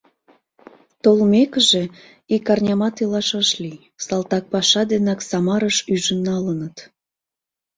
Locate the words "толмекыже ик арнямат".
1.03-2.95